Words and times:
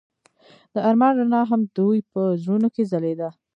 د 0.73 0.75
آرمان 0.89 1.13
رڼا 1.19 1.41
هم 1.51 1.61
د 1.65 1.69
دوی 1.77 1.99
په 2.11 2.21
زړونو 2.41 2.67
کې 2.75 2.83
ځلېده. 2.91 3.29